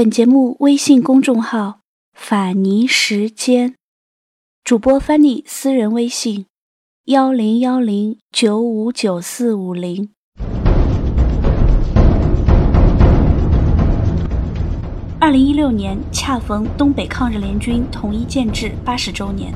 [0.00, 1.80] 本节目微信公众号
[2.16, 3.74] “法尼时间”，
[4.64, 6.46] 主播 Fanny 私人微信：
[7.04, 10.08] 幺零幺零九五九四五零。
[15.20, 19.52] 二零一六年恰逢东北抗日联军统一建制八十周年，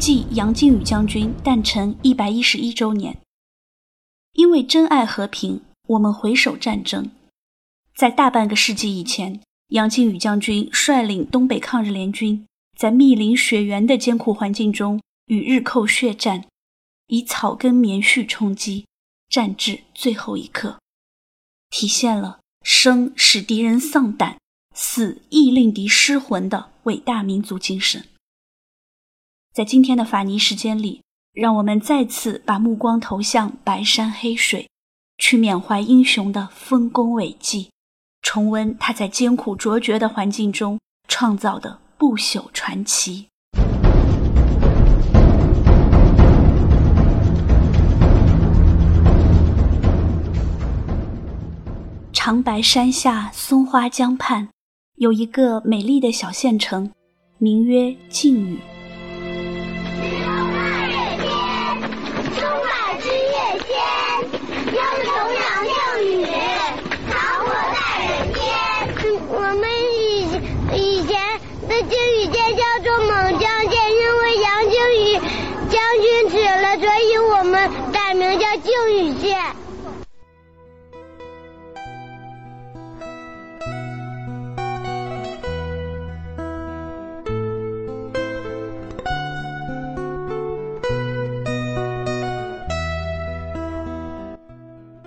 [0.00, 3.16] 即杨靖宇将军诞辰一百一十一周年。
[4.32, 7.08] 因为珍爱和平，我们回首战争。
[7.96, 9.40] 在大半个世纪以前。
[9.68, 12.46] 杨靖宇将军率领东北抗日联军，
[12.78, 16.44] 在密林雪原的艰苦环境中与日寇血战，
[17.08, 18.86] 以草根棉絮充饥，
[19.28, 20.78] 战至最后一刻，
[21.68, 24.38] 体现了生使敌人丧胆，
[24.72, 28.04] 死亦令敌失魂的伟大民族精神。
[29.52, 31.02] 在今天的法尼时间里，
[31.32, 34.68] 让我们再次把目光投向白山黑水，
[35.18, 37.70] 去缅怀英雄的丰功伟绩。
[38.28, 43.28] 重温他在艰苦卓绝的环境中创造的不朽传奇。
[52.12, 54.48] 长白山下，松花江畔，
[54.96, 56.90] 有一个美丽的小县城，
[57.38, 58.58] 名曰靖宇
[75.68, 79.36] 将军死了，所以我们改名叫靖宇县。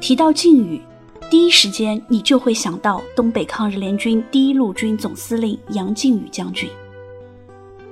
[0.02, 0.82] 提到靖宇，
[1.30, 6.68] 第一时间你就会想到东北抗日联军第一路军总司令杨靖宇将军。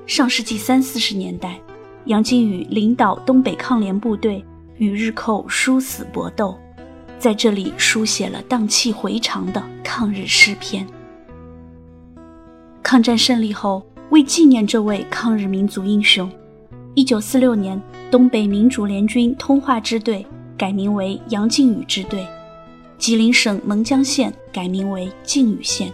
[0.07, 1.59] 上世纪三四十年代，
[2.07, 4.43] 杨靖宇领导东北抗联部队
[4.77, 6.57] 与日寇殊死搏斗，
[7.19, 10.87] 在这里书写了荡气回肠的抗日诗篇。
[12.81, 16.31] 抗战胜利后，为纪念这位抗日民族英雄，
[16.95, 20.25] 一九四六年，东北民主联军通化支队。
[20.57, 22.25] 改名为杨靖宇支队，
[22.97, 25.93] 吉林省蒙江县改名为靖宇县。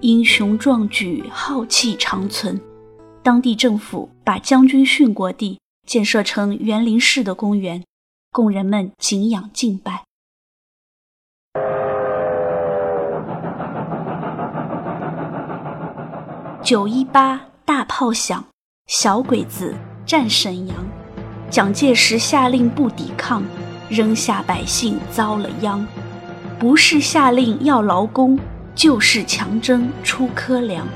[0.00, 2.60] 英雄壮举，浩气长存。
[3.28, 7.84] 当地政府把将军殉国地建设成园林式的公园，
[8.30, 10.04] 供人们敬仰敬拜。
[16.64, 18.42] 九一八大炮响，
[18.86, 19.74] 小鬼子
[20.06, 20.76] 占沈阳。
[21.50, 23.42] 蒋介石下令不抵抗，
[23.90, 25.86] 扔下百姓遭了殃。
[26.58, 28.40] 不是下令要劳工，
[28.74, 30.88] 就是强征出科粮，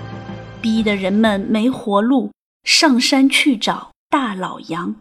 [0.62, 2.31] 逼得人们没活路，
[2.62, 4.97] 上山去找大老杨。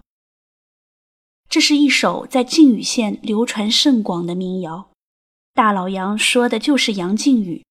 [1.47, 4.89] 这是一首在靖宇县流传甚广的民谣。
[5.53, 7.63] 大老杨说的就是杨靖宇，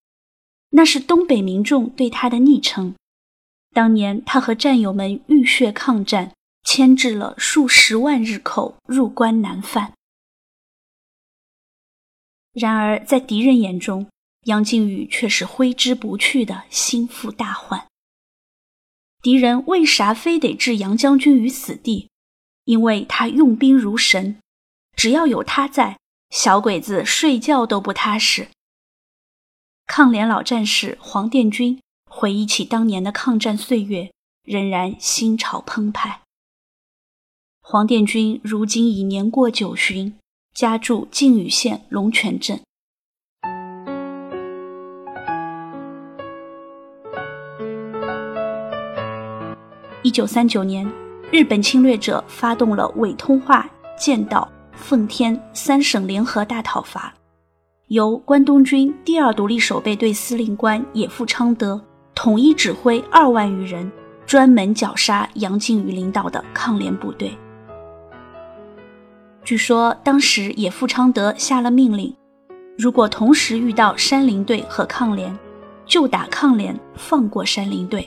[0.70, 2.94] 那是东北民众对他的昵称。
[3.74, 6.32] 当年他和战友们浴血抗战。
[6.62, 9.94] 牵制了数十万日寇入关南犯。
[12.52, 14.06] 然而，在敌人眼中，
[14.44, 17.86] 杨靖宇却是挥之不去的心腹大患。
[19.22, 22.08] 敌人为啥非得置杨将军于死地？
[22.64, 24.38] 因为他用兵如神，
[24.96, 25.98] 只要有他在，
[26.30, 28.48] 小鬼子睡觉都不踏实。
[29.86, 34.12] 抗联老战士黄殿军回忆起当年的抗战岁月，
[34.44, 36.22] 仍然心潮澎湃。
[37.60, 40.16] 黄殿军如今已年过九旬，
[40.54, 42.60] 家住靖宇县龙泉镇。
[50.10, 50.84] 一九三九年，
[51.30, 57.14] 日本侵略者发动了伪通化、剑道、奉天三省联合大讨伐，
[57.86, 61.80] 由关东军第二独立守备队司令官野富昌德
[62.12, 63.88] 统一指挥二万余人，
[64.26, 67.32] 专门绞杀杨靖宇领导的抗联部队。
[69.44, 72.12] 据说当时野富昌德下了命令，
[72.76, 75.32] 如果同时遇到山林队和抗联，
[75.86, 78.02] 就打抗联，放过山林队；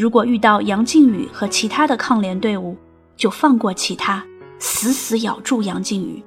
[0.00, 2.74] 如果遇到杨靖宇和其他的抗联队伍，
[3.18, 4.24] 就放过其他，
[4.58, 6.24] 死死咬住杨靖宇。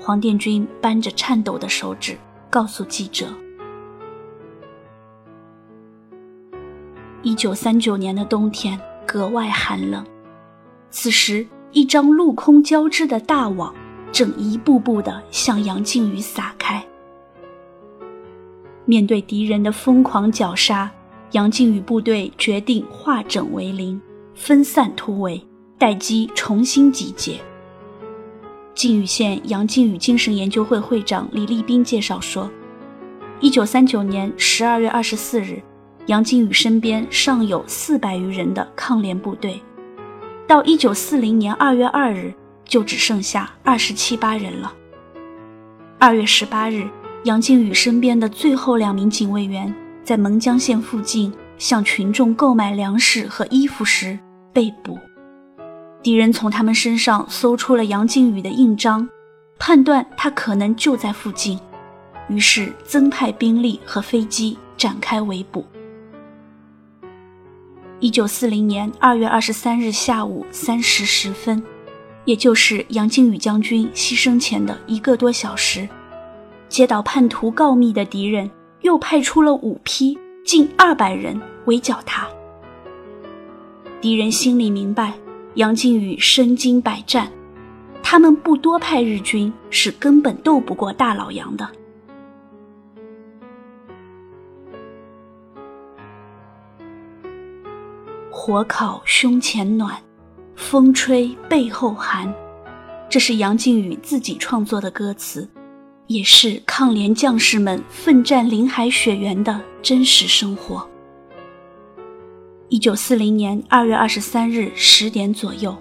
[0.00, 2.18] 黄殿军扳着颤抖的手指
[2.50, 3.26] 告诉记者
[7.22, 10.04] ：“一九三九年的冬天格外寒冷，
[10.90, 13.74] 此时。”一张陆空交织的大网，
[14.12, 16.84] 正一步步地向杨靖宇撒开。
[18.84, 20.92] 面对敌人的疯狂绞杀，
[21.32, 23.98] 杨靖宇部队决定化整为零，
[24.34, 25.42] 分散突围，
[25.78, 27.40] 待机重新集结。
[28.74, 32.50] 靖宇县杨靖宇精神研究会会长李立斌介绍说，
[33.40, 35.62] 一九三九年十二月二十四日，
[36.04, 39.58] 杨靖宇身边尚有四百余人的抗联部队，
[40.46, 42.34] 到一九四零年二月二日，
[42.66, 44.70] 就只剩下二十七八人了。
[45.98, 46.86] 二月十八日，
[47.24, 49.74] 杨靖宇身边的最后两名警卫员
[50.04, 54.18] 在蒙江县附近向群众购买粮食和衣服时
[54.52, 54.98] 被捕。
[56.02, 59.08] 敌人从他们身上搜出了杨靖宇的印章，
[59.58, 61.58] 判断他可能就在附近，
[62.28, 65.64] 于是增派兵力和飞机展开围捕。
[68.00, 71.62] 一九四零年二月二十三日下午三时十分，
[72.24, 75.88] 也就是杨靖宇将军牺牲前的一个多小时，
[76.68, 78.50] 接到叛徒告密的敌人
[78.82, 82.28] 又派出了五批近二百人围剿他。
[84.00, 85.14] 敌人心里明白。
[85.56, 87.30] 杨靖宇身经百战，
[88.02, 91.68] 他们不多派日军是根本斗不过大老杨的。
[98.30, 100.02] 火烤胸前暖，
[100.56, 102.34] 风吹背后寒，
[103.10, 105.46] 这是杨靖宇自己创作的歌词，
[106.12, 110.86] 也是抗联将士们奋战林海雪原的真实生活。
[112.68, 115.74] 一九四零年二月二十三日十点左右，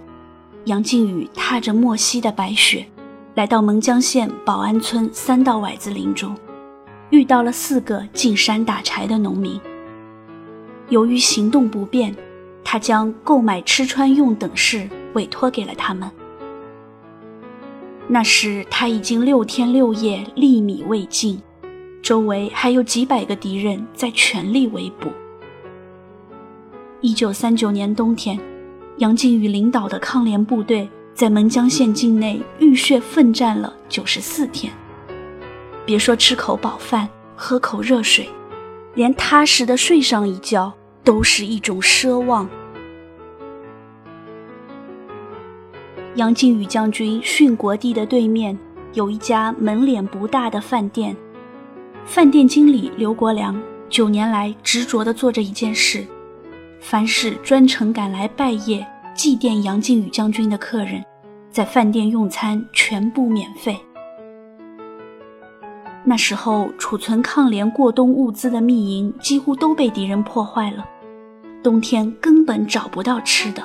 [0.66, 2.86] 杨靖宇踏着莫西的白雪，
[3.36, 6.34] 来到蒙江县保安村三道崴子林中，
[7.10, 9.60] 遇到了四个进山打柴的农民。
[10.88, 12.16] 由于行动不便，
[12.64, 16.10] 他将购买吃穿用等事委托给了他们。
[18.14, 21.42] 那时他已经六天六夜粒米未进，
[22.02, 25.10] 周围还有几百个敌人在全力围捕。
[27.00, 28.38] 一九三九年冬天，
[28.98, 34.74] 杨靖宇领导的抗联部队在门江县境内浴血奋战了九十四天。
[35.86, 38.30] 别说吃口饱饭、喝口热水，
[38.94, 42.50] 连踏实的睡上一觉都是一种奢望。
[46.16, 48.58] 杨靖宇将军殉国地的对面
[48.94, 51.16] 有一家门脸不大的饭店，
[52.04, 56.06] 饭店经理刘国良九年来执着地做着一件事。
[56.82, 58.86] 凡是专程赶来拜谒
[59.16, 61.02] 祭奠杨靖宇将军的客人，
[61.50, 63.80] 在饭店用餐全部免费。
[66.04, 70.84] 那时候储存抗联过冬物资的密营几乎都被敌人破坏了，
[71.64, 73.64] 冬天根本找不到吃的，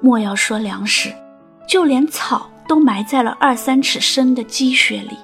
[0.00, 1.12] 莫要说粮食，
[1.68, 5.16] 就连草都埋在了二三尺深的积雪里。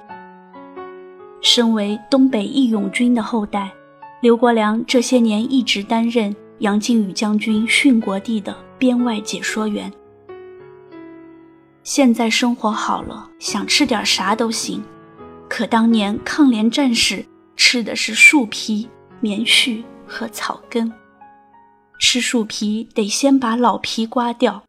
[1.41, 3.71] 身为东北义勇军的后代，
[4.21, 6.35] 刘国梁这些年一直担任。
[6.61, 9.91] 杨靖宇将军殉国地的编外解说员。
[11.81, 14.79] 现在生活好了，想吃点啥都行，
[15.49, 18.87] 可当年抗联战士吃的是树皮、
[19.19, 20.93] 棉絮和草根。
[21.99, 24.63] 吃树皮得先把老皮刮掉，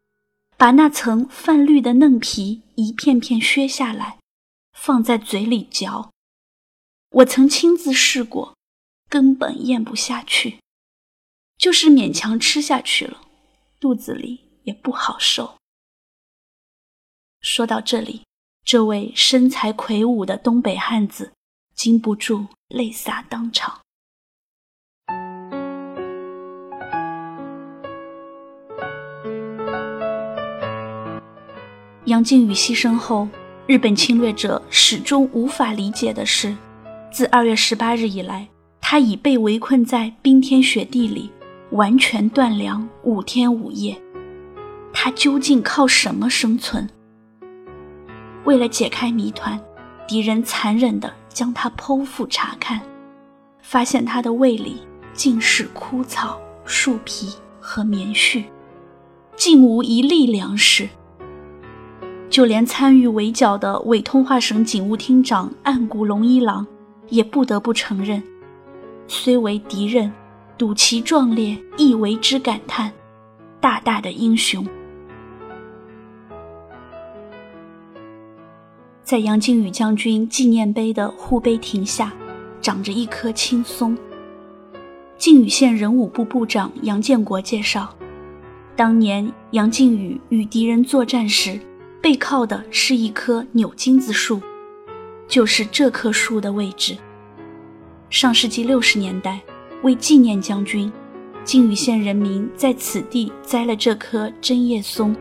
[0.57, 4.19] 把那层泛绿的嫩皮一片片削下来，
[4.71, 6.11] 放在嘴里嚼。
[7.09, 8.55] 我曾亲自试过，
[9.09, 10.59] 根本咽不下去。
[11.57, 13.21] 就是勉强吃下去了，
[13.79, 15.57] 肚子里也不好受。
[17.39, 18.23] 说到这里，
[18.65, 21.33] 这位身材魁梧的东北汉子
[21.75, 23.82] 禁不住泪洒当场。
[32.05, 33.27] 杨靖宇牺牲后，
[33.65, 36.55] 日本侵略者始终无法理解的是，
[37.11, 38.47] 自二月十八日以来，
[38.81, 41.31] 他已被围困在冰天雪地里。
[41.71, 43.99] 完全断粮五天五夜，
[44.93, 46.87] 他究竟靠什么生存？
[48.43, 49.59] 为了解开谜团，
[50.07, 52.79] 敌人残忍地将他剖腹查看，
[53.59, 54.83] 发现他的胃里
[55.13, 58.43] 尽是枯草、树皮和棉絮，
[59.35, 60.87] 竟无一粒粮食。
[62.33, 66.65] 就连参与围剿的伪通化省警务厅长岸谷龙一郎，
[67.09, 68.23] 也不得不承认，
[69.07, 70.11] 虽为敌人。
[70.57, 72.91] 睹其壮烈，亦为之感叹。
[73.59, 74.65] 大大的英雄，
[79.03, 82.11] 在杨靖宇将军纪念碑的护碑亭下，
[82.61, 83.95] 长着一棵青松。
[85.19, 87.93] 靖宇县人武部部长杨建国介绍，
[88.75, 91.59] 当年杨靖宇与敌人作战时，
[92.03, 94.41] 背靠的是一棵扭金子树，
[95.25, 96.97] 就是这棵树的位置。
[98.09, 99.41] 上世纪六十年代，
[99.83, 100.91] 为纪念将军，
[101.45, 105.15] 靖宇县人民在此地栽了这棵针叶松，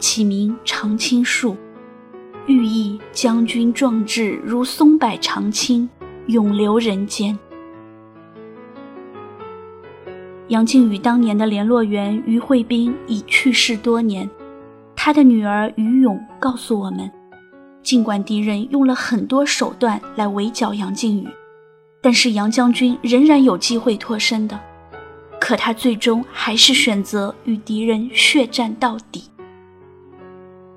[0.00, 1.56] 起名长青树，
[2.48, 5.88] 寓意将军壮志如松柏长青，
[6.26, 7.38] 永留人间。
[10.48, 14.28] 杨靖宇当年的联络员于慧斌已去世多年，
[15.06, 17.08] 他的女儿于勇告诉我们，
[17.80, 21.28] 尽管敌人用了很多手段来围剿杨靖宇，
[22.00, 24.58] 但是杨将军仍然有机会脱身的。
[25.40, 29.30] 可他最终还是选择与敌人血战到底。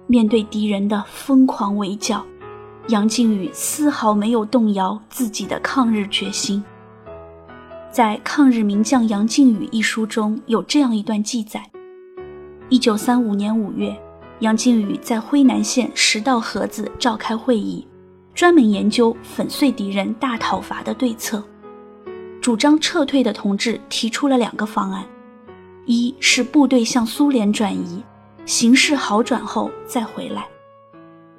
[0.05, 2.23] 面对敌人的疯狂围剿，
[2.89, 6.63] 杨靖宇丝毫没有动摇自己的抗日决心。
[7.91, 11.71] 在《抗日名将杨靖宇》一书中有这样一段记载：
[12.69, 13.99] 一九三五年五月，
[14.39, 17.85] 杨靖宇在辉南县石道河子召开会议，
[18.33, 21.43] 专门研究粉碎敌人大讨伐的对策。
[22.41, 25.05] 主张撤退的同志提出了两个方案：
[25.85, 28.01] 一是部队向苏联转移，
[28.45, 30.43] 形势好转后再回来；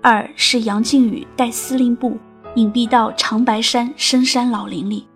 [0.02, 2.18] 二是杨靖宇带司令部
[2.54, 5.06] 隐蔽到长白山深山老林里。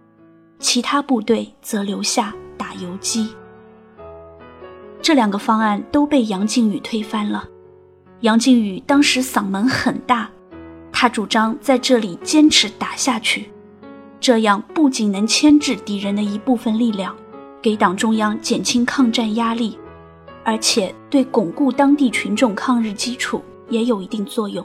[0.59, 3.29] 其他部队则留下打游击。
[5.03, 7.45] 这两个方案都被杨靖宇推翻了。
[8.25, 10.31] 杨靖宇当时嗓门很大，
[10.90, 13.50] 他主张在这里坚持打下去，
[14.19, 17.14] 这样不仅能牵制敌人的一部分力量，
[17.61, 19.78] 给党中央减轻抗战压力，
[20.43, 24.64] 而且对巩固当地群众抗日基础也有一定作用。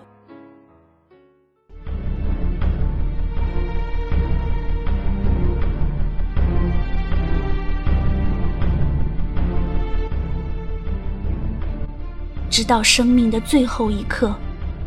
[12.60, 14.36] 直到生命的最后一刻，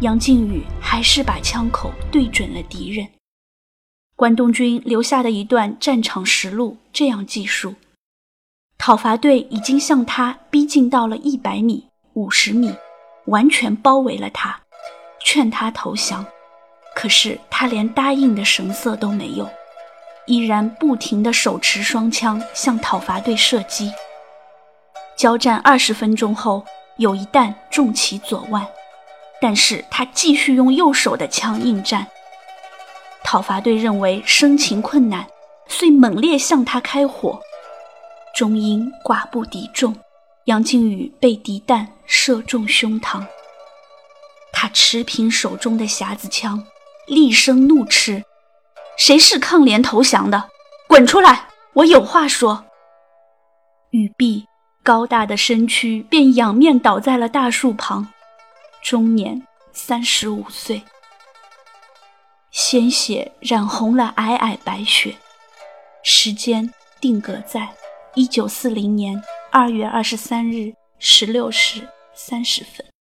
[0.00, 3.08] 杨靖宇还是把枪口对准了敌人。
[4.14, 7.74] 关东军留下的一段战场实录这样记述：
[8.76, 12.74] 讨伐队已经向他逼近到了一百米、五十米，
[13.24, 14.60] 完全包围了他，
[15.24, 16.26] 劝他投降，
[16.94, 19.48] 可是他连答应的神色都没有，
[20.26, 23.90] 依然不停地手持双枪向讨伐队射击。
[25.16, 26.62] 交战二十分钟后。
[27.02, 28.64] 有一弹中其左腕，
[29.40, 32.06] 但是他继续用右手的枪应战。
[33.24, 35.26] 讨伐队认为生擒困难，
[35.66, 37.40] 遂猛烈向他开火，
[38.36, 39.96] 终因寡不敌众，
[40.44, 43.26] 杨靖宇被敌弹射中胸膛。
[44.52, 46.64] 他持平手中的匣子枪，
[47.08, 48.22] 厉声怒斥
[48.96, 50.50] ：“谁是抗联投降的？
[50.86, 51.48] 滚出来！
[51.72, 52.64] 我有话说。”
[53.90, 54.46] 语毕。
[54.84, 58.08] 高大的身躯便仰面倒在了大树旁，
[58.82, 60.82] 终年三十五岁。
[62.50, 65.16] 鲜血染红了皑皑白雪，
[66.02, 66.68] 时间
[67.00, 67.68] 定格在
[68.14, 69.22] 一九四零年
[69.52, 72.91] 二月二十三日十六时三十分。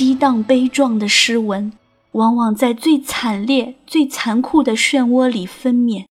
[0.00, 1.74] 激荡悲壮的诗文，
[2.12, 6.06] 往往在最惨烈、最残酷的漩涡里分娩。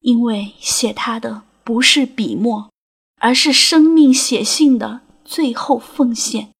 [0.00, 2.70] 因为写它的不是笔墨，
[3.18, 6.50] 而是生命写信的最后奉献。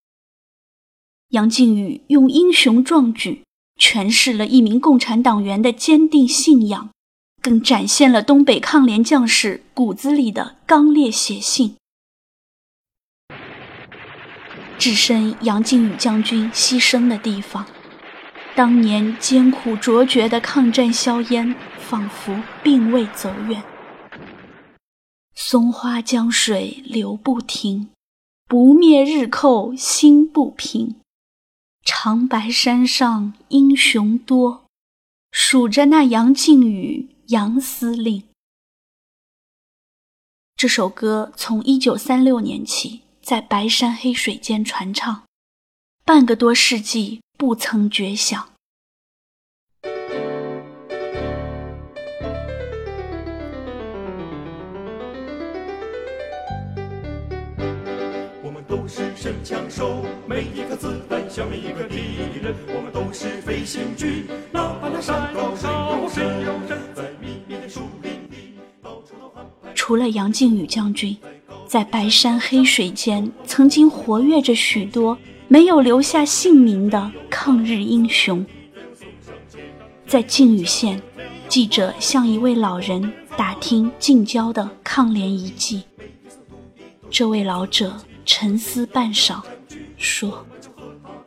[1.32, 3.42] 杨靖宇用英雄壮举
[3.78, 6.88] 诠释了一名共产党员的坚定信仰，
[7.42, 11.76] 更展现了东北抗联将士骨子里的刚烈血性。
[14.78, 17.66] 置身杨靖宇将军牺牲的地方，
[18.54, 23.62] 当年艰苦卓绝的抗战硝烟仿佛并未走远。
[25.34, 27.88] 松花江水流不停，
[28.46, 30.96] 不灭日寇心不平。
[31.84, 34.64] 长白山上英雄多，
[35.30, 38.24] 数着那杨靖宇杨司令。
[40.56, 43.05] 这首歌从一九三六年起。
[43.26, 45.24] 在白山黑水间传唱，
[46.04, 48.50] 半个多世纪不曾绝响。
[58.44, 61.96] 我们都是神枪手，每一颗子弹消灭一个敌
[62.40, 62.54] 人。
[62.68, 65.72] 我们都是飞行军，哪怕那山高水
[66.14, 69.44] 深，在密密的树林里，到处都喊。
[69.74, 71.18] 除了杨靖宇将军。
[71.66, 75.18] 在白山黑水间，曾经活跃着许多
[75.48, 78.44] 没有留下姓名的抗日英雄。
[80.06, 81.02] 在靖宇县，
[81.48, 85.82] 记者向一位老人打听近郊的抗联遗迹。
[87.10, 89.42] 这位老者沉思半晌，
[89.96, 90.46] 说：“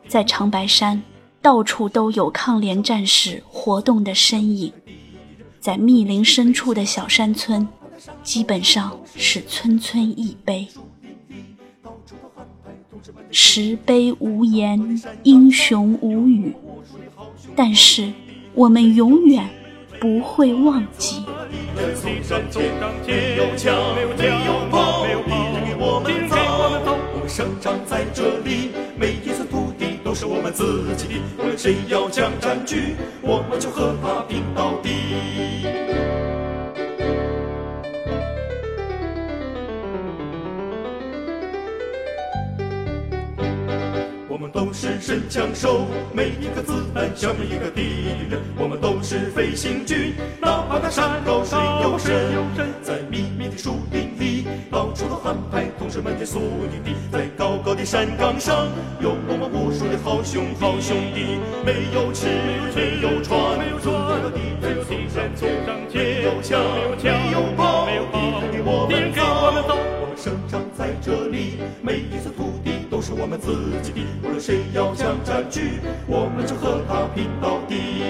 [0.08, 1.02] 在长白山，
[1.42, 4.72] 到处都有抗联战士活动的身影。
[5.60, 7.68] 在密林深处的小山村，
[8.22, 10.68] 基本上是村村一碑。
[13.30, 16.54] 石碑无言，英雄无语，
[17.56, 18.12] 但是
[18.54, 19.48] 我们永远
[20.00, 21.24] 不会忘记。”
[27.28, 31.20] 生长在这里，每一寸土地都是我们自己的。
[31.38, 35.49] 无论谁要将占据，我们就和他拼到底。
[44.30, 48.40] 我们都是神枪手，每一颗子弹消灭一个敌人。
[48.56, 52.14] 我们都是飞行军，哪怕那山高水又深，
[52.80, 56.94] 在密密的树林里，到处都安排同志们的宿营地。
[57.10, 58.68] 在高高的山岗上，
[59.02, 61.42] 有我们无数的好兄好兄弟。
[61.66, 62.28] 没有吃，
[62.70, 65.58] 没有穿，没有有敌人送上前，
[65.92, 66.62] 没有枪，
[67.02, 67.84] 没有炮，
[68.14, 69.74] 敌人给我们造。
[70.00, 72.79] 我们生长在这里，每一寸土地。
[73.00, 78.04] 都是我们自己的，无论谁要想占据，我们就和他拼到底。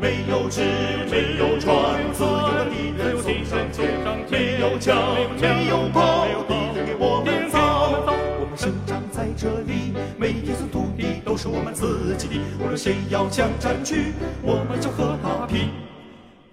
[0.00, 0.62] 没有纸，
[1.10, 3.90] 没有船，自由的敌人送上前，
[4.30, 4.96] 没有枪，
[5.40, 7.98] 没有炮，敌人给我们造。
[8.38, 15.68] 我们生长在这里，每一寸土地都是我们自己的，无论谁要想占据，我们就和他拼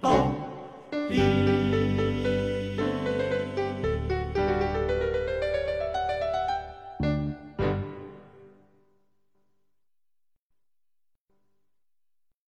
[0.00, 0.26] 到
[1.08, 1.59] 底。